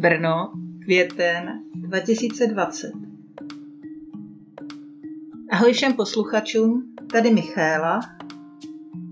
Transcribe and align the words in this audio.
Brno, 0.00 0.52
květen 0.84 1.62
2020. 1.74 2.92
Ahoj 5.50 5.72
všem 5.72 5.92
posluchačům, 5.92 6.94
tady 7.12 7.30
Michála. 7.30 8.00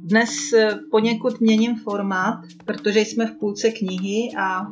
Dnes 0.05 0.53
eh, 0.53 0.79
poněkud 0.91 1.41
měním 1.41 1.77
formát, 1.77 2.39
protože 2.65 3.01
jsme 3.01 3.27
v 3.27 3.37
půlce 3.37 3.71
knihy 3.71 4.31
a 4.39 4.65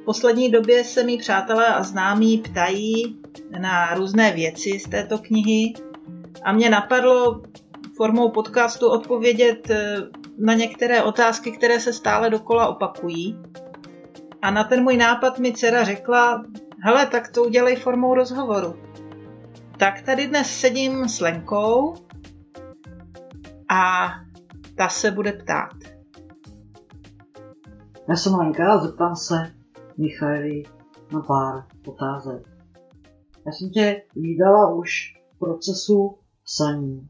v 0.00 0.04
poslední 0.04 0.50
době 0.50 0.84
se 0.84 1.04
mi 1.04 1.18
přátelé 1.18 1.66
a 1.66 1.82
známí 1.82 2.38
ptají 2.38 3.18
na 3.60 3.94
různé 3.94 4.32
věci 4.32 4.78
z 4.78 4.88
této 4.88 5.18
knihy 5.18 5.72
a 6.42 6.52
mě 6.52 6.70
napadlo 6.70 7.42
formou 7.96 8.30
podcastu 8.30 8.88
odpovědět 8.88 9.70
eh, 9.70 9.96
na 10.38 10.54
některé 10.54 11.02
otázky, 11.02 11.52
které 11.52 11.80
se 11.80 11.92
stále 11.92 12.30
dokola 12.30 12.66
opakují. 12.66 13.36
A 14.44 14.50
na 14.50 14.64
ten 14.64 14.82
můj 14.82 14.96
nápad 14.96 15.38
mi 15.38 15.52
dcera 15.52 15.84
řekla, 15.84 16.44
hele, 16.80 17.06
tak 17.06 17.28
to 17.28 17.44
udělej 17.44 17.76
formou 17.76 18.14
rozhovoru. 18.14 18.74
Tak 19.78 20.02
tady 20.02 20.26
dnes 20.26 20.60
sedím 20.60 21.08
s 21.08 21.20
Lenkou 21.20 21.94
a 23.70 24.10
ta 24.76 24.88
se 24.88 25.10
bude 25.10 25.32
ptát. 25.32 25.74
Já 28.08 28.16
jsem 28.16 28.34
Lenka 28.34 28.72
a 28.72 28.78
zeptám 28.78 29.16
se 29.16 29.52
Michaili 29.98 30.62
na 31.12 31.20
pár 31.20 31.64
otázek. 31.86 32.48
Já 33.46 33.52
jsem 33.52 33.70
tě 33.70 34.02
vydala 34.16 34.74
už 34.74 35.14
v 35.34 35.38
procesu 35.38 36.18
psaní 36.44 37.08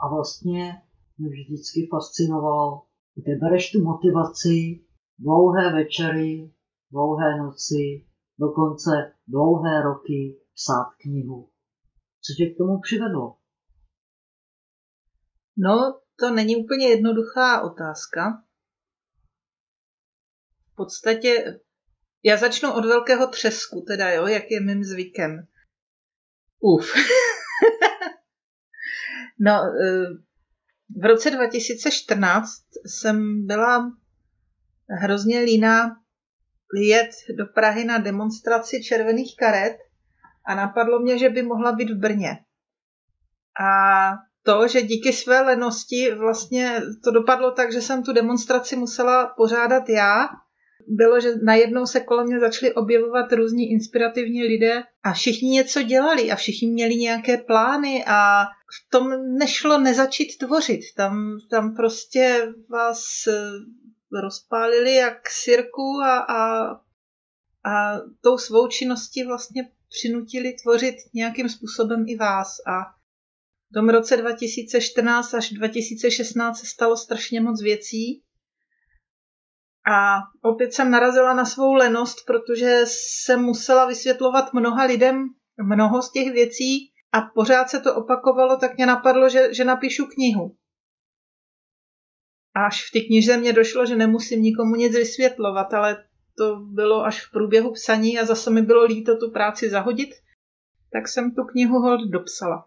a 0.00 0.08
vlastně 0.08 0.82
mě 1.18 1.28
vždycky 1.28 1.88
fascinovalo, 1.90 2.82
kde 3.14 3.36
bereš 3.36 3.70
tu 3.70 3.84
motivaci, 3.84 4.80
dlouhé 5.18 5.72
večery, 5.72 6.50
dlouhé 6.92 7.38
noci, 7.38 8.06
dokonce 8.38 8.90
dlouhé 9.26 9.82
roky 9.82 10.40
psát 10.54 10.94
knihu. 11.00 11.50
Co 12.20 12.32
tě 12.36 12.46
k 12.46 12.58
tomu 12.58 12.80
přivedlo? 12.80 13.36
No, 15.56 16.00
to 16.16 16.30
není 16.30 16.56
úplně 16.56 16.88
jednoduchá 16.88 17.62
otázka. 17.62 18.44
V 20.72 20.74
podstatě 20.74 21.60
já 22.22 22.36
začnu 22.36 22.72
od 22.72 22.84
velkého 22.84 23.26
třesku, 23.26 23.84
teda 23.86 24.10
jo, 24.10 24.26
jak 24.26 24.50
je 24.50 24.60
mým 24.60 24.84
zvykem. 24.84 25.46
Uf. 26.60 26.86
no, 29.38 29.52
e, 29.52 30.06
v 31.00 31.04
roce 31.04 31.30
2014 31.30 32.50
jsem 32.86 33.46
byla 33.46 33.96
hrozně 34.88 35.40
líná 35.40 36.01
jet 36.76 37.10
do 37.38 37.46
Prahy 37.46 37.84
na 37.84 37.98
demonstraci 37.98 38.82
červených 38.82 39.36
karet 39.38 39.76
a 40.46 40.54
napadlo 40.54 40.98
mě, 41.00 41.18
že 41.18 41.28
by 41.28 41.42
mohla 41.42 41.72
být 41.72 41.90
v 41.90 41.98
Brně. 41.98 42.38
A 43.60 44.12
to, 44.42 44.68
že 44.68 44.82
díky 44.82 45.12
své 45.12 45.40
lenosti 45.40 46.14
vlastně 46.14 46.82
to 47.04 47.10
dopadlo 47.10 47.50
tak, 47.50 47.72
že 47.72 47.80
jsem 47.80 48.02
tu 48.02 48.12
demonstraci 48.12 48.76
musela 48.76 49.26
pořádat 49.26 49.88
já, 49.88 50.28
bylo, 50.88 51.20
že 51.20 51.36
najednou 51.44 51.86
se 51.86 52.00
kolem 52.00 52.26
mě 52.26 52.40
začaly 52.40 52.74
objevovat 52.74 53.32
různí 53.32 53.70
inspirativní 53.70 54.42
lidé 54.42 54.82
a 55.02 55.12
všichni 55.12 55.50
něco 55.50 55.82
dělali 55.82 56.30
a 56.30 56.36
všichni 56.36 56.68
měli 56.68 56.94
nějaké 56.96 57.36
plány 57.36 58.04
a 58.06 58.44
v 58.44 58.90
tom 58.90 59.36
nešlo 59.38 59.78
nezačít 59.78 60.38
tvořit. 60.38 60.80
Tam, 60.96 61.38
tam 61.50 61.74
prostě 61.76 62.52
vás 62.70 63.02
rozpálili 64.20 64.94
jak 64.94 65.30
sirku 65.30 66.00
a, 66.04 66.18
a, 66.18 66.70
a 67.64 67.98
tou 68.20 68.38
svou 68.38 68.68
činností 68.68 69.24
vlastně 69.24 69.70
přinutili 69.88 70.52
tvořit 70.62 70.94
nějakým 71.14 71.48
způsobem 71.48 72.04
i 72.08 72.16
vás. 72.16 72.48
A 72.66 72.82
v 73.70 73.74
tom 73.74 73.88
roce 73.88 74.16
2014 74.16 75.34
až 75.34 75.50
2016 75.50 76.58
se 76.58 76.66
stalo 76.66 76.96
strašně 76.96 77.40
moc 77.40 77.62
věcí. 77.62 78.22
A 79.92 80.18
opět 80.42 80.74
jsem 80.74 80.90
narazila 80.90 81.34
na 81.34 81.44
svou 81.44 81.74
lenost, 81.74 82.18
protože 82.26 82.80
jsem 82.84 83.42
musela 83.42 83.86
vysvětlovat 83.86 84.52
mnoha 84.52 84.84
lidem 84.84 85.28
mnoho 85.62 86.02
z 86.02 86.12
těch 86.12 86.32
věcí 86.32 86.92
a 87.12 87.20
pořád 87.34 87.70
se 87.70 87.80
to 87.80 87.94
opakovalo, 87.94 88.56
tak 88.56 88.76
mě 88.76 88.86
napadlo, 88.86 89.28
že, 89.28 89.54
že 89.54 89.64
napíšu 89.64 90.06
knihu 90.06 90.56
až 92.54 92.88
v 92.88 92.92
té 92.92 93.00
knize 93.00 93.36
mě 93.36 93.52
došlo, 93.52 93.86
že 93.86 93.96
nemusím 93.96 94.42
nikomu 94.42 94.74
nic 94.74 94.96
vysvětlovat, 94.96 95.74
ale 95.74 96.04
to 96.38 96.56
bylo 96.56 97.04
až 97.04 97.26
v 97.26 97.30
průběhu 97.30 97.72
psaní 97.72 98.18
a 98.18 98.24
zase 98.24 98.50
mi 98.50 98.62
bylo 98.62 98.84
líto 98.84 99.16
tu 99.16 99.30
práci 99.30 99.70
zahodit, 99.70 100.10
tak 100.92 101.08
jsem 101.08 101.34
tu 101.34 101.44
knihu 101.44 101.78
hold 101.78 102.10
dopsala. 102.10 102.66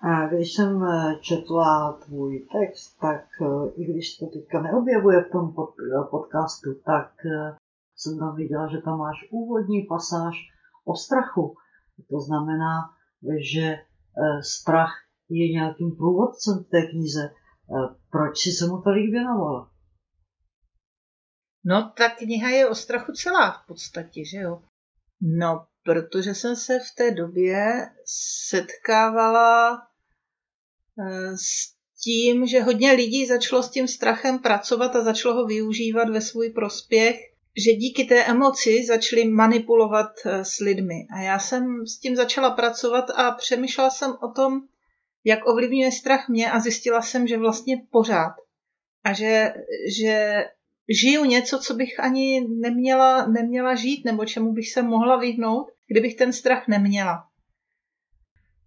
A 0.00 0.26
když 0.26 0.52
jsem 0.52 0.84
eh, 0.84 1.16
četla 1.20 1.92
tvůj 1.92 2.46
text, 2.52 2.98
tak 3.00 3.24
eh, 3.42 3.70
i 3.76 3.84
když 3.84 4.16
to 4.16 4.26
teďka 4.26 4.62
neobjevuje 4.62 5.24
v 5.24 5.30
tom 5.30 5.54
eh, 5.58 6.08
podcastu, 6.10 6.74
tak 6.74 7.12
jsem 7.96 8.18
tam 8.18 8.36
viděla, 8.36 8.68
že 8.68 8.78
tam 8.78 8.98
máš 8.98 9.16
úvodní 9.30 9.82
pasáž 9.82 10.34
o 10.84 10.94
strachu. 10.94 11.56
To 12.10 12.20
znamená, 12.20 12.90
že 13.38 13.76
strach 14.40 14.92
je 15.28 15.52
nějakým 15.52 15.96
průvodcem 15.96 16.58
v 16.58 16.68
té 16.70 16.86
knize. 16.86 17.30
Proč 18.10 18.38
jsi 18.38 18.52
se 18.52 18.66
mu 18.66 18.82
tolik 18.82 19.10
věnovala? 19.10 19.70
No, 21.64 21.92
ta 21.96 22.08
kniha 22.08 22.48
je 22.48 22.68
o 22.68 22.74
strachu 22.74 23.12
celá 23.12 23.50
v 23.50 23.66
podstatě, 23.66 24.24
že 24.24 24.38
jo? 24.38 24.62
No, 25.20 25.66
protože 25.82 26.34
jsem 26.34 26.56
se 26.56 26.78
v 26.78 26.94
té 26.96 27.10
době 27.10 27.86
setkávala 28.48 29.82
eh, 30.98 31.36
s 31.36 31.76
tím, 32.02 32.46
že 32.46 32.62
hodně 32.62 32.92
lidí 32.92 33.26
začalo 33.26 33.62
s 33.62 33.70
tím 33.70 33.88
strachem 33.88 34.38
pracovat 34.38 34.96
a 34.96 35.04
začalo 35.04 35.34
ho 35.34 35.46
využívat 35.46 36.08
ve 36.08 36.20
svůj 36.20 36.50
prospěch, 36.50 37.16
že 37.64 37.72
díky 37.72 38.04
té 38.04 38.24
emoci 38.24 38.84
začali 38.86 39.24
manipulovat 39.24 40.12
eh, 40.26 40.44
s 40.44 40.58
lidmi. 40.58 41.06
A 41.16 41.20
já 41.20 41.38
jsem 41.38 41.86
s 41.86 41.98
tím 41.98 42.16
začala 42.16 42.50
pracovat 42.50 43.10
a 43.10 43.30
přemýšlela 43.30 43.90
jsem 43.90 44.10
o 44.22 44.32
tom, 44.32 44.60
jak 45.26 45.46
ovlivňuje 45.46 45.92
strach 45.92 46.28
mě 46.28 46.50
a 46.50 46.60
zjistila 46.60 47.02
jsem, 47.02 47.26
že 47.26 47.38
vlastně 47.38 47.82
pořád. 47.90 48.34
A 49.04 49.12
že, 49.12 49.54
že 49.98 50.44
žiju 51.00 51.24
něco, 51.24 51.58
co 51.58 51.74
bych 51.74 52.00
ani 52.00 52.46
neměla, 52.48 53.26
neměla 53.26 53.74
žít, 53.74 54.04
nebo 54.04 54.24
čemu 54.24 54.52
bych 54.52 54.72
se 54.72 54.82
mohla 54.82 55.16
vyhnout, 55.16 55.66
kdybych 55.86 56.14
ten 56.14 56.32
strach 56.32 56.68
neměla. 56.68 57.28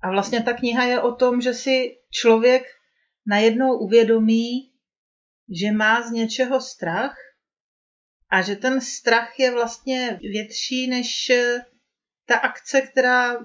A 0.02 0.12
vlastně 0.12 0.44
ta 0.44 0.54
kniha 0.54 0.84
je 0.84 1.02
o 1.02 1.16
tom, 1.16 1.42
že 1.42 1.54
si 1.54 1.98
člověk 2.12 2.64
najednou 3.28 3.78
uvědomí, 3.78 4.72
že 5.62 5.72
má 5.72 6.02
z 6.02 6.12
něčeho 6.12 6.62
strach 6.62 7.18
a 8.30 8.42
že 8.42 8.56
ten 8.56 8.82
strach 8.82 9.40
je 9.40 9.52
vlastně 9.52 10.20
větší 10.22 10.88
než 10.88 11.32
ta 12.26 12.36
akce, 12.38 12.82
která, 12.82 13.38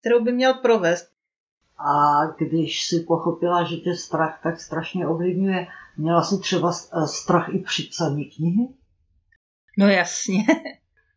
kterou 0.00 0.24
by 0.24 0.32
měl 0.32 0.54
provést. 0.54 1.09
A 1.80 2.26
když 2.38 2.86
si 2.86 3.00
pochopila, 3.00 3.64
že 3.64 3.76
tě 3.76 3.94
strach 3.94 4.40
tak 4.42 4.60
strašně 4.60 5.06
ovlivňuje, 5.06 5.66
měla 5.96 6.22
jsi 6.22 6.38
třeba 6.40 6.72
eh, 6.72 7.06
strach 7.06 7.48
i 7.54 7.58
při 7.58 7.82
psaní 7.82 8.24
knihy? 8.24 8.68
No 9.78 9.88
jasně. 9.88 10.44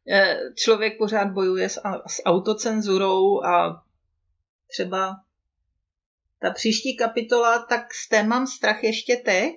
Eh, 0.09 0.38
člověk 0.56 0.97
pořád 0.97 1.31
bojuje 1.31 1.69
s, 1.69 1.81
s 2.07 2.25
autocenzurou 2.25 3.44
a 3.44 3.84
třeba 4.72 5.16
ta 6.40 6.52
příští 6.52 6.97
kapitola, 6.97 7.66
tak 7.66 7.94
s 7.94 8.09
té 8.09 8.23
mám 8.23 8.47
strach 8.47 8.84
ještě 8.84 9.16
teď, 9.16 9.56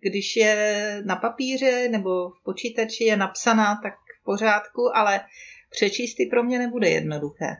když 0.00 0.36
je 0.36 1.02
na 1.06 1.16
papíře 1.16 1.88
nebo 1.88 2.30
v 2.30 2.42
počítači 2.44 3.04
je 3.04 3.16
napsaná, 3.16 3.80
tak 3.82 3.94
v 4.20 4.24
pořádku, 4.24 4.96
ale 4.96 5.20
přečíst 5.70 6.14
ty 6.14 6.26
pro 6.30 6.42
mě 6.42 6.58
nebude 6.58 6.88
jednoduché. 6.88 7.56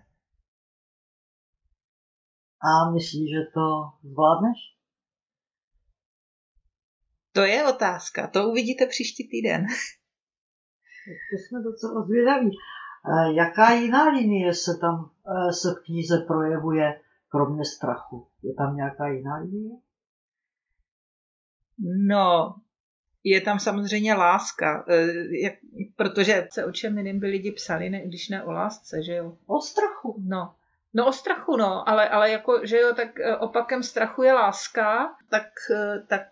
A 2.62 2.90
myslíš, 2.90 3.30
že 3.30 3.50
to 3.54 3.90
zvládneš? 4.02 4.58
To 7.32 7.40
je 7.40 7.66
otázka, 7.66 8.26
to 8.26 8.48
uvidíte 8.48 8.86
příští 8.86 9.28
týden. 9.28 9.66
To 11.04 11.38
jsme 11.38 11.62
docela 11.62 12.02
zvědaví. 12.02 12.50
E, 12.50 13.32
jaká 13.34 13.72
jiná 13.72 14.08
linie 14.08 14.54
se 14.54 14.78
tam 14.80 15.10
e, 15.26 15.52
se 15.52 15.68
v 15.70 15.84
knize 15.84 16.24
projevuje, 16.26 17.00
kromě 17.28 17.64
strachu? 17.64 18.26
Je 18.42 18.54
tam 18.54 18.76
nějaká 18.76 19.08
jiná 19.08 19.36
linie? 19.36 19.76
No, 22.06 22.54
je 23.24 23.40
tam 23.40 23.58
samozřejmě 23.58 24.14
láska, 24.14 24.84
e, 24.88 25.06
protože 25.96 26.48
se 26.50 26.64
o 26.64 26.72
čem 26.72 26.98
jiným 26.98 27.20
by 27.20 27.26
lidi 27.26 27.52
psali, 27.52 27.90
ne, 27.90 28.06
když 28.06 28.28
ne 28.28 28.44
o 28.44 28.52
lásce, 28.52 29.02
že 29.02 29.14
jo? 29.14 29.36
O 29.46 29.60
strachu. 29.60 30.22
No, 30.26 30.54
No 30.94 31.06
o 31.06 31.12
strachu, 31.12 31.56
no, 31.56 31.88
ale, 31.88 32.08
ale 32.08 32.30
jako, 32.30 32.66
že 32.66 32.78
jo, 32.78 32.94
tak 32.94 33.20
e, 33.20 33.36
opakem 33.36 33.82
strachu 33.82 34.22
je 34.22 34.32
láska, 34.32 35.16
tak, 35.30 35.48
e, 35.70 36.02
tak 36.08 36.26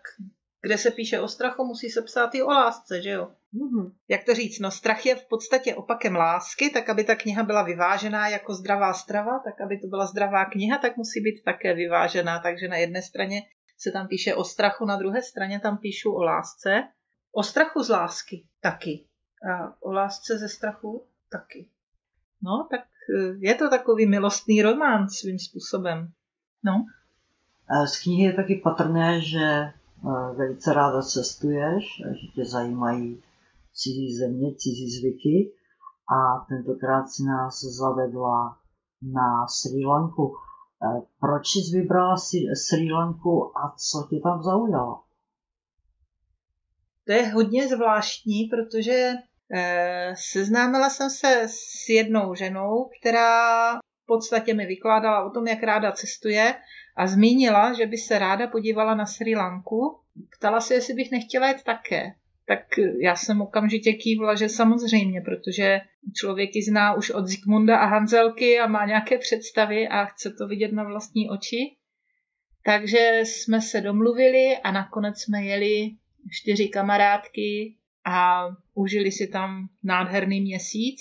kde 0.61 0.77
se 0.77 0.91
píše 0.91 1.19
o 1.19 1.27
strachu, 1.27 1.65
musí 1.65 1.89
se 1.89 2.01
psát 2.01 2.35
i 2.35 2.43
o 2.43 2.47
lásce, 2.47 3.01
že 3.01 3.09
jo? 3.09 3.31
Mm-hmm. 3.53 3.91
Jak 4.07 4.23
to 4.23 4.33
říct? 4.33 4.59
No 4.59 4.71
strach 4.71 5.05
je 5.05 5.15
v 5.15 5.25
podstatě 5.25 5.75
opakem 5.75 6.15
lásky, 6.15 6.69
tak 6.69 6.89
aby 6.89 7.03
ta 7.03 7.15
kniha 7.15 7.43
byla 7.43 7.63
vyvážená 7.63 8.27
jako 8.27 8.53
zdravá 8.53 8.93
strava, 8.93 9.39
tak 9.39 9.61
aby 9.61 9.79
to 9.79 9.87
byla 9.87 10.05
zdravá 10.05 10.45
kniha, 10.45 10.77
tak 10.77 10.97
musí 10.97 11.21
být 11.21 11.43
také 11.43 11.73
vyvážená. 11.73 12.39
Takže 12.39 12.67
na 12.67 12.77
jedné 12.77 13.01
straně 13.01 13.41
se 13.77 13.91
tam 13.91 14.07
píše 14.07 14.35
o 14.35 14.43
strachu, 14.43 14.85
na 14.85 14.95
druhé 14.95 15.21
straně 15.21 15.59
tam 15.59 15.77
píšu 15.77 16.13
o 16.13 16.23
lásce. 16.23 16.83
O 17.31 17.43
strachu 17.43 17.83
z 17.83 17.89
lásky 17.89 18.45
taky. 18.61 19.05
A 19.51 19.81
o 19.81 19.91
lásce 19.91 20.37
ze 20.37 20.49
strachu 20.49 21.07
taky. 21.31 21.69
No, 22.43 22.67
tak 22.71 22.81
eh, 22.81 22.90
je 23.39 23.55
to 23.55 23.69
takový 23.69 24.05
milostný 24.05 24.61
román 24.61 25.09
svým 25.09 25.39
způsobem. 25.39 26.11
No. 26.63 26.85
Z 27.85 28.03
knihy 28.03 28.23
je 28.23 28.33
taky 28.33 28.61
patrné, 28.63 29.21
že 29.21 29.43
eh, 29.43 29.73
velice 30.35 30.73
ráda 30.73 31.01
cestuješ, 31.01 32.01
že 32.21 32.27
tě 32.35 32.45
zajímají 32.45 33.23
cizí 33.73 34.15
země, 34.15 34.55
cizí 34.55 34.91
zvyky 34.91 35.51
a 36.07 36.45
tentokrát 36.49 37.09
si 37.09 37.23
nás 37.23 37.63
zavedla 37.63 38.57
na 39.01 39.47
Sri 39.47 39.85
Lanku. 39.85 40.35
Eh, 40.83 41.01
proč 41.19 41.47
jsi 41.47 41.77
vybrala 41.77 42.15
Sri 42.53 42.91
Lanku 42.91 43.57
a 43.57 43.75
co 43.77 44.07
tě 44.09 44.19
tam 44.19 44.43
zaujalo? 44.43 44.99
To 47.05 47.11
je 47.11 47.27
hodně 47.27 47.67
zvláštní, 47.67 48.43
protože 48.43 48.91
eh, 48.91 49.23
seznámila 50.13 50.89
jsem 50.89 51.09
se 51.09 51.41
s 51.45 51.89
jednou 51.89 52.35
ženou, 52.35 52.89
která 52.99 53.73
v 53.77 54.05
podstatě 54.05 54.53
mi 54.53 54.65
vykládala 54.65 55.25
o 55.25 55.29
tom, 55.29 55.47
jak 55.47 55.63
ráda 55.63 55.91
cestuje 55.91 56.55
a 56.97 57.07
zmínila, 57.07 57.73
že 57.73 57.85
by 57.85 57.97
se 57.97 58.19
ráda 58.19 58.47
podívala 58.47 58.95
na 58.95 59.05
Sri 59.05 59.35
Lanku. 59.35 59.99
Ptala 60.37 60.61
se, 60.61 60.73
jestli 60.73 60.93
bych 60.93 61.11
nechtěla 61.11 61.47
jet 61.47 61.63
také 61.63 62.13
tak 62.51 62.65
já 63.01 63.15
jsem 63.15 63.41
okamžitě 63.41 63.93
kývla, 63.93 64.35
že 64.35 64.49
samozřejmě, 64.49 65.21
protože 65.21 65.81
člověk 66.15 66.55
ji 66.55 66.63
zná 66.63 66.93
už 66.93 67.09
od 67.09 67.27
Zikmunda 67.27 67.77
a 67.77 67.85
Hanzelky 67.85 68.59
a 68.59 68.67
má 68.67 68.85
nějaké 68.85 69.17
představy 69.17 69.87
a 69.87 70.05
chce 70.05 70.29
to 70.29 70.47
vidět 70.47 70.71
na 70.71 70.83
vlastní 70.83 71.29
oči. 71.29 71.75
Takže 72.65 73.19
jsme 73.23 73.61
se 73.61 73.81
domluvili 73.81 74.57
a 74.63 74.71
nakonec 74.71 75.21
jsme 75.21 75.43
jeli 75.43 75.91
čtyři 76.31 76.67
kamarádky 76.67 77.75
a 78.05 78.47
užili 78.73 79.11
si 79.11 79.27
tam 79.27 79.67
nádherný 79.83 80.41
měsíc. 80.41 80.99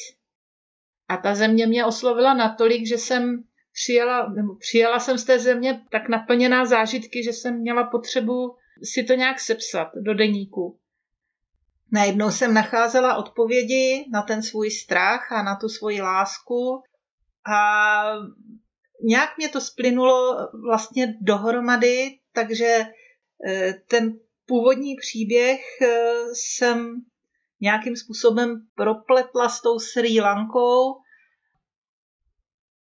A 1.09 1.17
ta 1.17 1.35
země 1.35 1.67
mě 1.67 1.85
oslovila 1.85 2.35
natolik, 2.35 2.87
že 2.87 2.99
jsem 2.99 3.45
přijela, 3.73 4.29
nebo 4.29 4.57
přijela 4.57 4.99
jsem 4.99 5.19
z 5.19 5.25
té 5.25 5.39
země 5.39 5.83
tak 5.91 6.09
naplněná 6.09 6.65
zážitky, 6.65 7.25
že 7.25 7.33
jsem 7.33 7.61
měla 7.61 7.85
potřebu 7.85 8.57
si 8.85 9.05
to 9.05 9.15
nějak 9.15 9.41
sepsat 9.41 9.89
do 9.95 10.15
deníku. 10.15 10.79
Najednou 11.93 12.31
jsem 12.31 12.55
nacházela 12.55 13.17
odpovědi 13.17 14.05
na 14.13 14.23
ten 14.23 14.43
svůj 14.43 14.71
strach 14.71 15.33
a 15.33 15.43
na 15.43 15.57
tu 15.57 15.69
svoji 15.69 16.03
lásku 16.03 16.83
a 17.53 18.03
nějak 19.03 19.39
mě 19.39 19.49
to 19.49 19.61
splynulo 19.61 20.37
vlastně 20.65 21.15
dohromady, 21.21 22.19
takže 22.33 22.85
eh, 23.47 23.75
ten 23.89 24.19
původní 24.51 24.97
příběh 24.97 25.61
eh, 25.83 26.15
jsem 26.35 26.95
nějakým 27.61 27.97
způsobem 27.97 28.67
propletla 28.75 29.49
s 29.49 29.63
tou 29.63 29.79
Sri 29.79 30.21
Lankou. 30.21 30.97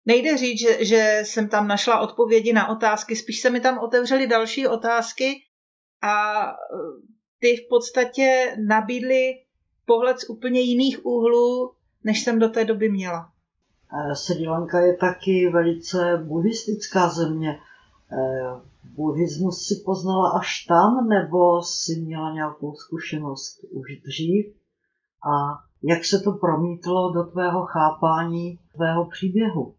Nejde 0.07 0.37
říct, 0.37 0.61
že, 0.61 0.85
že 0.85 1.21
jsem 1.25 1.49
tam 1.49 1.69
našla 1.69 2.01
odpovědi 2.01 2.53
na 2.53 2.69
otázky, 2.69 3.17
spíš 3.17 3.41
se 3.41 3.51
mi 3.51 3.61
tam 3.61 3.79
otevřely 3.79 4.27
další 4.27 4.67
otázky 4.67 5.35
a 6.03 6.45
ty 7.39 7.57
v 7.57 7.69
podstatě 7.69 8.57
nabídly 8.69 9.35
pohled 9.87 10.21
z 10.21 10.31
úplně 10.31 10.61
jiných 10.61 11.07
úhlů, 11.07 11.75
než 12.05 12.25
jsem 12.25 12.39
do 12.39 12.49
té 12.49 12.65
doby 12.65 12.89
měla. 12.89 13.33
Sri 14.15 14.47
Lanka 14.47 14.81
je 14.81 14.97
taky 14.97 15.49
velice 15.53 16.25
buddhistická 16.29 17.09
země. 17.09 17.59
Eh, 18.13 18.61
buddhismus 18.85 19.67
si 19.67 19.83
poznala 19.85 20.39
až 20.39 20.65
tam, 20.65 21.09
nebo 21.09 21.63
si 21.63 22.01
měla 22.01 22.35
nějakou 22.35 22.75
zkušenost 22.75 23.65
už 23.71 23.97
dřív? 24.05 24.47
A 25.33 25.33
jak 25.83 26.05
se 26.05 26.21
to 26.21 26.33
promítlo 26.33 27.13
do 27.13 27.25
tvého 27.25 27.67
chápání 27.67 28.59
tvého 28.75 29.07
příběhu? 29.07 29.75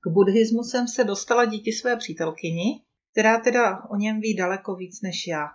K 0.00 0.08
buddhismu 0.08 0.62
jsem 0.62 0.88
se 0.88 1.04
dostala 1.04 1.44
díky 1.44 1.72
své 1.72 1.96
přítelkyni, 1.96 2.82
která 3.12 3.40
teda 3.40 3.84
o 3.90 3.96
něm 3.96 4.20
ví 4.20 4.36
daleko 4.36 4.74
víc 4.74 5.02
než 5.02 5.26
já. 5.26 5.46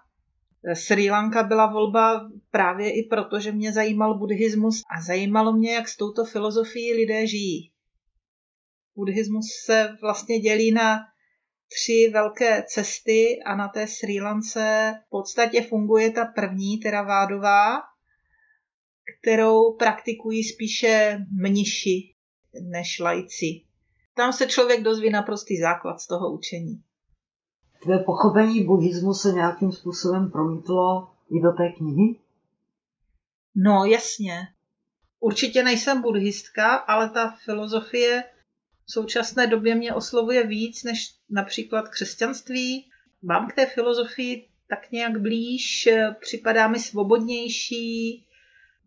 Sri 0.73 1.11
Lanka 1.11 1.43
byla 1.43 1.71
volba 1.71 2.29
právě 2.51 2.99
i 2.99 3.03
proto, 3.03 3.39
že 3.39 3.51
mě 3.51 3.73
zajímal 3.73 4.17
buddhismus 4.17 4.81
a 4.97 5.01
zajímalo 5.01 5.53
mě, 5.53 5.73
jak 5.73 5.87
s 5.87 5.97
touto 5.97 6.25
filozofií 6.25 6.93
lidé 6.93 7.27
žijí. 7.27 7.71
Buddhismus 8.95 9.45
se 9.65 9.97
vlastně 10.01 10.39
dělí 10.39 10.71
na 10.71 10.99
tři 11.67 12.11
velké 12.13 12.63
cesty 12.63 13.39
a 13.45 13.55
na 13.55 13.67
té 13.67 13.87
Sri 13.87 14.21
Lance 14.21 14.93
v 15.07 15.09
podstatě 15.09 15.61
funguje 15.61 16.11
ta 16.11 16.25
první, 16.25 16.79
teda 16.79 17.01
vádová, 17.01 17.81
kterou 19.21 19.73
praktikují 19.73 20.43
spíše 20.43 21.19
mniši 21.41 22.13
než 22.61 22.99
lajci. 22.99 23.61
Tam 24.15 24.33
se 24.33 24.47
člověk 24.47 24.83
dozví 24.83 25.09
naprostý 25.09 25.57
základ 25.57 25.99
z 25.99 26.07
toho 26.07 26.33
učení. 26.33 26.83
Tvé 27.83 27.99
pochopení 27.99 28.63
buddhismu 28.63 29.13
se 29.13 29.31
nějakým 29.31 29.71
způsobem 29.71 30.31
promítlo 30.31 31.09
i 31.29 31.41
do 31.41 31.51
té 31.51 31.69
knihy? 31.69 32.19
No, 33.55 33.85
jasně. 33.85 34.47
Určitě 35.19 35.63
nejsem 35.63 36.01
buddhistka, 36.01 36.75
ale 36.75 37.09
ta 37.09 37.35
filozofie 37.45 38.23
v 38.85 38.91
současné 38.91 39.47
době 39.47 39.75
mě 39.75 39.93
oslovuje 39.93 40.47
víc 40.47 40.83
než 40.83 41.15
například 41.29 41.89
křesťanství. 41.89 42.85
Mám 43.21 43.47
k 43.47 43.53
té 43.53 43.65
filozofii 43.65 44.47
tak 44.69 44.91
nějak 44.91 45.21
blíž, 45.21 45.89
připadá 46.19 46.67
mi 46.67 46.79
svobodnější, 46.79 48.25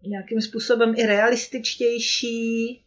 nějakým 0.07 0.41
způsobem 0.41 0.95
i 0.97 1.07
realističtější, 1.07 2.83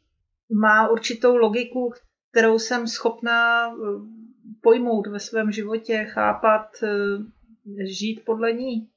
má 0.49 0.89
určitou 0.89 1.35
logiku, 1.35 1.93
kterou 2.31 2.59
jsem 2.59 2.87
schopná 2.87 3.73
pojmout 4.61 5.07
ve 5.07 5.19
svém 5.19 5.51
životě, 5.51 6.05
chápat, 6.09 6.67
eh, 6.83 7.85
žít 7.85 8.21
podle 8.25 8.53
ní. 8.53 8.87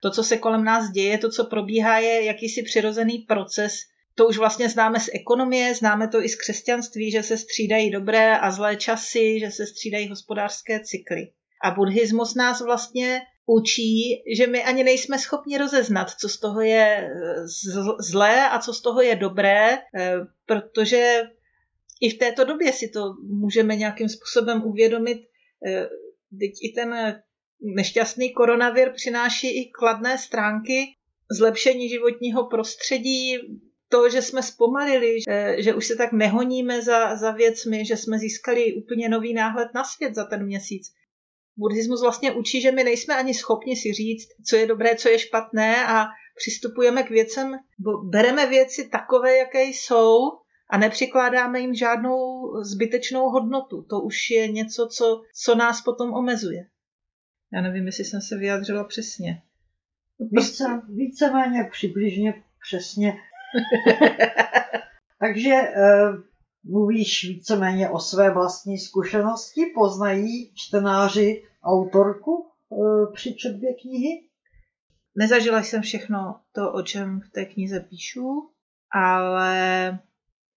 To, 0.00 0.10
co 0.10 0.22
se 0.22 0.38
kolem 0.38 0.64
nás 0.64 0.90
děje, 0.90 1.18
to, 1.18 1.30
co 1.30 1.44
probíhá, 1.44 1.98
je 1.98 2.24
jakýsi 2.24 2.62
přirozený 2.62 3.18
proces. 3.18 3.74
To 4.18 4.26
už 4.26 4.38
vlastně 4.38 4.68
známe 4.68 5.00
z 5.00 5.08
ekonomie, 5.14 5.74
známe 5.74 6.08
to 6.08 6.24
i 6.24 6.28
z 6.28 6.34
křesťanství, 6.34 7.10
že 7.10 7.22
se 7.22 7.36
střídají 7.36 7.90
dobré 7.90 8.38
a 8.38 8.50
zlé 8.50 8.76
časy, 8.76 9.40
že 9.40 9.50
se 9.50 9.66
střídají 9.66 10.08
hospodářské 10.08 10.80
cykly. 10.84 11.28
A 11.64 11.70
buddhismus 11.70 12.34
nás 12.34 12.60
vlastně 12.60 13.20
učí, 13.46 14.22
že 14.36 14.46
my 14.46 14.64
ani 14.64 14.84
nejsme 14.84 15.18
schopni 15.18 15.58
rozeznat, 15.58 16.10
co 16.10 16.28
z 16.28 16.40
toho 16.40 16.60
je 16.60 17.10
zlé 18.00 18.50
a 18.50 18.58
co 18.58 18.74
z 18.74 18.82
toho 18.82 19.02
je 19.02 19.16
dobré, 19.16 19.78
eh, 19.78 20.14
protože 20.46 21.22
i 22.00 22.10
v 22.10 22.18
této 22.18 22.44
době 22.44 22.72
si 22.72 22.88
to 22.88 23.00
můžeme 23.22 23.76
nějakým 23.76 24.08
způsobem 24.08 24.62
uvědomit. 24.64 25.18
Eh, 25.66 25.88
teď 26.40 26.52
i 26.62 26.72
ten 26.74 27.20
nešťastný 27.60 28.32
koronavir 28.32 28.92
přináší 28.92 29.62
i 29.62 29.70
kladné 29.70 30.18
stránky, 30.18 30.84
zlepšení 31.30 31.88
životního 31.88 32.46
prostředí, 32.46 33.38
to, 33.88 34.10
že 34.10 34.22
jsme 34.22 34.42
zpomalili, 34.42 35.16
že, 35.28 35.56
že 35.58 35.74
už 35.74 35.86
se 35.86 35.96
tak 35.96 36.12
nehoníme 36.12 36.82
za, 36.82 37.16
za 37.16 37.30
věcmi, 37.30 37.84
že 37.84 37.96
jsme 37.96 38.18
získali 38.18 38.74
úplně 38.74 39.08
nový 39.08 39.34
náhled 39.34 39.68
na 39.74 39.84
svět 39.84 40.14
za 40.14 40.24
ten 40.24 40.44
měsíc. 40.44 40.92
Buddhismus 41.56 42.02
vlastně 42.02 42.32
učí, 42.32 42.60
že 42.60 42.72
my 42.72 42.84
nejsme 42.84 43.16
ani 43.16 43.34
schopni 43.34 43.76
si 43.76 43.92
říct, 43.92 44.28
co 44.48 44.56
je 44.56 44.66
dobré, 44.66 44.96
co 44.96 45.08
je 45.08 45.18
špatné 45.18 45.86
a 45.86 46.06
přistupujeme 46.36 47.02
k 47.02 47.10
věcem, 47.10 47.58
bereme 48.04 48.46
věci 48.46 48.88
takové, 48.88 49.36
jaké 49.36 49.62
jsou 49.64 50.18
a 50.70 50.78
nepřikládáme 50.78 51.60
jim 51.60 51.74
žádnou 51.74 52.50
zbytečnou 52.62 53.28
hodnotu. 53.28 53.82
To 53.82 54.00
už 54.00 54.30
je 54.30 54.48
něco, 54.48 54.88
co, 54.92 55.22
co 55.34 55.54
nás 55.54 55.82
potom 55.82 56.12
omezuje. 56.12 56.66
Já 57.52 57.60
nevím, 57.60 57.86
jestli 57.86 58.04
jsem 58.04 58.20
se 58.20 58.36
vyjádřila 58.36 58.84
přesně. 58.84 59.42
Více, 60.18 60.82
víceméně 60.88 61.68
přibližně 61.72 62.42
přesně. 62.68 63.16
Takže 65.20 65.54
uh, 65.54 66.22
mluvíš 66.64 67.24
víceméně 67.28 67.90
o 67.90 67.98
své 67.98 68.30
vlastní 68.30 68.78
zkušenosti, 68.78 69.60
poznají 69.74 70.52
čtenáři 70.54 71.42
autorku 71.62 72.46
uh, 72.68 73.12
při 73.12 73.34
četbě 73.34 73.74
knihy? 73.74 74.28
Nezažila 75.16 75.62
jsem 75.62 75.82
všechno 75.82 76.40
to, 76.52 76.72
o 76.72 76.82
čem 76.82 77.20
v 77.20 77.30
té 77.30 77.44
knize 77.44 77.80
píšu, 77.80 78.50
ale 78.94 79.98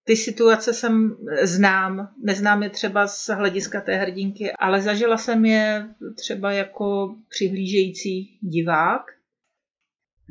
ty 0.04 0.16
situace 0.16 0.74
jsem 0.74 1.18
znám, 1.42 2.10
neznám 2.24 2.64
je 2.64 2.70
třeba 2.70 3.08
z 3.08 3.28
hlediska 3.28 3.82
té 3.82 3.96
hrdinky, 3.96 4.52
ale 4.52 4.82
zažila 4.82 5.18
jsem 5.18 5.46
je 5.46 5.90
třeba 6.16 6.52
jako 6.52 7.16
přihlížející 7.30 8.40
divák. 8.42 9.02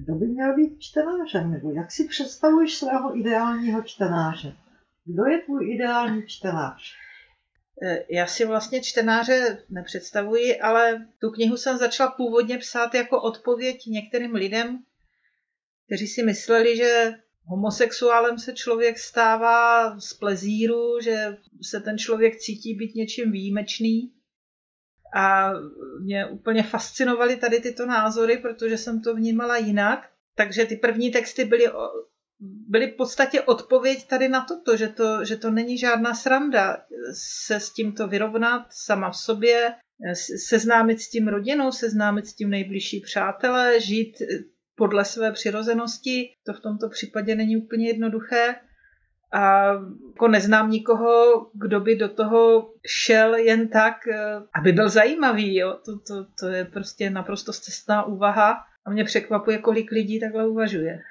Kdo 0.04 0.14
by 0.14 0.26
měl 0.26 0.56
být 0.56 0.80
čtenářem, 0.80 1.50
nebo 1.50 1.70
jak 1.70 1.92
si 1.92 2.04
představuješ 2.04 2.74
svého 2.74 3.18
ideálního 3.18 3.82
čtenáře? 3.82 4.56
Kdo 5.04 5.24
je 5.24 5.38
tvůj 5.38 5.74
ideální 5.74 6.26
čtenář? 6.26 6.94
E, 7.82 8.04
já 8.08 8.26
si 8.26 8.44
vlastně 8.44 8.82
čtenáře 8.82 9.64
nepředstavuji, 9.70 10.60
ale 10.60 11.06
tu 11.20 11.30
knihu 11.30 11.56
jsem 11.56 11.78
začala 11.78 12.10
původně 12.10 12.58
psát 12.58 12.94
jako 12.94 13.22
odpověď 13.22 13.86
některým 13.86 14.34
lidem, 14.34 14.78
kteří 15.86 16.06
si 16.06 16.22
mysleli, 16.22 16.76
že 16.76 17.12
homosexuálem 17.44 18.38
se 18.38 18.52
člověk 18.52 18.98
stává 18.98 20.00
z 20.00 20.14
plezíru, 20.14 21.00
že 21.00 21.36
se 21.62 21.80
ten 21.80 21.98
člověk 21.98 22.36
cítí 22.36 22.74
být 22.74 22.94
něčím 22.94 23.32
výjimečný. 23.32 24.12
A 25.14 25.52
mě 26.00 26.26
úplně 26.26 26.62
fascinovaly 26.62 27.36
tady 27.36 27.60
tyto 27.60 27.86
názory, 27.86 28.38
protože 28.38 28.78
jsem 28.78 29.00
to 29.00 29.14
vnímala 29.14 29.56
jinak. 29.56 30.08
Takže 30.36 30.66
ty 30.66 30.76
první 30.76 31.10
texty 31.10 31.44
byly, 31.44 31.66
byly 32.68 32.86
v 32.86 32.96
podstatě 32.96 33.40
odpověď 33.40 34.06
tady 34.06 34.28
na 34.28 34.44
toto, 34.44 34.76
že 34.76 34.88
to, 34.88 35.24
že 35.24 35.36
to 35.36 35.50
není 35.50 35.78
žádná 35.78 36.14
sranda 36.14 36.84
se 37.46 37.60
s 37.60 37.72
tímto 37.72 38.08
vyrovnat 38.08 38.66
sama 38.70 39.10
v 39.10 39.16
sobě, 39.16 39.74
seznámit 40.48 41.00
s 41.00 41.10
tím 41.10 41.28
rodinou, 41.28 41.72
seznámit 41.72 42.26
s 42.26 42.34
tím 42.34 42.50
nejbližší 42.50 43.00
přátelé, 43.00 43.80
žít 43.80 44.16
podle 44.74 45.04
své 45.04 45.32
přirozenosti. 45.32 46.28
To 46.46 46.52
v 46.52 46.60
tomto 46.60 46.88
případě 46.88 47.34
není 47.34 47.56
úplně 47.56 47.86
jednoduché. 47.86 48.54
A 49.32 49.72
jako 50.06 50.28
neznám 50.28 50.70
nikoho, 50.70 51.46
kdo 51.54 51.80
by 51.80 51.96
do 51.96 52.08
toho 52.08 52.70
šel 52.86 53.34
jen 53.34 53.68
tak, 53.68 54.08
eh, 54.08 54.42
aby 54.54 54.72
byl 54.72 54.88
zajímavý. 54.88 55.56
Jo? 55.56 55.78
To, 55.84 55.98
to, 55.98 56.26
to 56.40 56.46
je 56.46 56.64
prostě 56.64 57.10
naprosto 57.10 57.52
cestná 57.52 58.04
úvaha 58.04 58.56
a 58.84 58.90
mě 58.90 59.04
překvapuje, 59.04 59.58
kolik 59.58 59.90
lidí 59.90 60.20
takhle 60.20 60.48
uvažuje. 60.48 61.02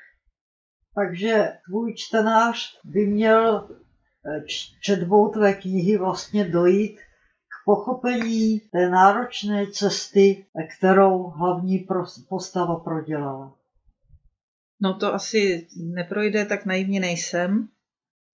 Takže 0.95 1.47
tvůj 1.65 1.93
čtenář 1.95 2.79
by 2.83 3.07
měl 3.07 3.69
eh, 3.69 4.43
četbou 4.81 5.29
tvé 5.29 5.53
knihy 5.53 5.97
vlastně 5.97 6.45
dojít 6.45 6.99
k 7.47 7.65
pochopení 7.65 8.59
té 8.59 8.89
náročné 8.89 9.67
cesty, 9.67 10.45
kterou 10.77 11.23
hlavní 11.23 11.87
postava 12.29 12.75
prodělala. 12.75 13.55
No 14.81 14.93
to 14.93 15.13
asi 15.13 15.67
neprojde, 15.77 16.45
tak 16.45 16.65
naivně 16.65 16.99
nejsem. 16.99 17.67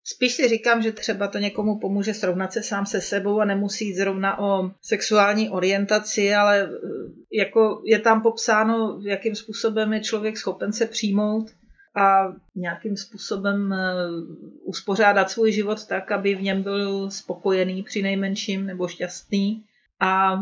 Spíš 0.05 0.35
si 0.35 0.49
říkám, 0.49 0.83
že 0.83 0.93
třeba 0.93 1.29
to 1.29 1.39
někomu 1.39 1.79
pomůže 1.79 2.15
srovnat 2.15 2.53
se 2.53 2.63
sám 2.63 2.87
se 2.87 3.01
sebou 3.01 3.41
a 3.41 3.45
nemusí 3.45 3.87
jít 3.87 3.95
zrovna 3.95 4.39
o 4.39 4.71
sexuální 4.83 5.51
orientaci, 5.51 6.35
ale 6.35 6.63
eh, 6.63 6.79
jako 7.33 7.83
je 7.85 7.99
tam 7.99 8.23
popsáno, 8.23 9.01
jakým 9.03 9.35
způsobem 9.35 9.93
je 9.93 10.01
člověk 10.01 10.39
schopen 10.39 10.73
se 10.73 10.87
přijmout 10.87 11.51
a 11.95 12.35
nějakým 12.55 12.97
způsobem 12.97 13.73
eh, 13.73 13.95
uspořádat 14.65 15.31
svůj 15.31 15.53
život 15.53 15.87
tak, 15.87 16.13
aby 16.13 16.35
v 16.35 16.43
něm 16.43 16.63
byl 16.63 17.11
spokojený 17.11 17.83
při 17.83 18.03
nejmenším 18.03 18.67
nebo 18.67 18.89
šťastný. 18.89 19.65
A 20.01 20.41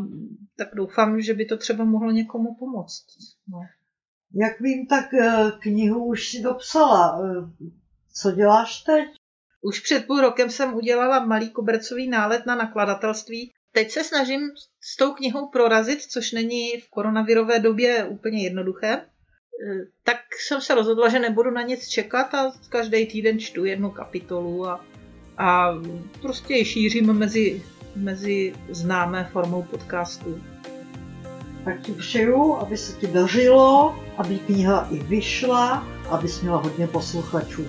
tak 0.57 0.69
doufám, 0.75 1.21
že 1.21 1.35
by 1.35 1.45
to 1.45 1.57
třeba 1.57 1.85
mohlo 1.85 2.11
někomu 2.11 2.55
pomoct. 2.55 3.05
No. 3.49 3.61
Jak 4.35 4.61
vím, 4.61 4.87
tak 4.87 5.14
eh, 5.14 5.52
knihu 5.59 6.05
už 6.05 6.29
si 6.29 6.43
dopsala. 6.43 7.21
Co 8.14 8.33
děláš 8.33 8.83
teď? 8.83 9.20
Už 9.62 9.81
před 9.81 10.07
půl 10.07 10.21
rokem 10.21 10.50
jsem 10.50 10.75
udělala 10.75 11.25
malý 11.25 11.50
kobercový 11.50 12.09
nálet 12.09 12.47
na 12.47 12.55
nakladatelství. 12.55 13.52
Teď 13.73 13.90
se 13.90 14.05
snažím 14.05 14.40
s 14.81 14.97
tou 14.97 15.12
knihou 15.12 15.49
prorazit, 15.49 16.02
což 16.02 16.33
není 16.33 16.81
v 16.81 16.90
koronavirové 16.90 17.59
době 17.59 18.05
úplně 18.05 18.45
jednoduché. 18.45 18.93
Eh, 18.93 19.87
tak 20.05 20.17
jsem 20.47 20.61
se 20.61 20.75
rozhodla, 20.75 21.09
že 21.09 21.19
nebudu 21.19 21.50
na 21.50 21.62
nic 21.62 21.88
čekat 21.88 22.35
a 22.35 22.52
každý 22.69 23.07
týden 23.07 23.38
čtu 23.38 23.64
jednu 23.64 23.90
kapitolu 23.90 24.67
a, 24.67 24.85
a 25.38 25.75
prostě 26.23 26.55
ji 26.55 26.64
šířím 26.64 27.12
mezi, 27.12 27.62
mezi 27.97 28.55
známé 28.69 29.29
formou 29.33 29.62
podcastu 29.62 30.43
tak 31.64 31.81
ti 31.81 31.93
přeju, 31.93 32.57
aby 32.57 32.76
se 32.76 32.93
ti 32.93 33.07
dařilo, 33.07 33.95
aby 34.19 34.38
kniha 34.38 34.88
i 34.90 34.99
vyšla, 34.99 35.88
aby 36.09 36.29
měla 36.43 36.59
hodně 36.59 36.87
posluchačů. 36.87 37.67